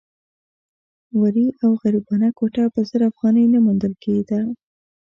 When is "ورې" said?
1.21-1.47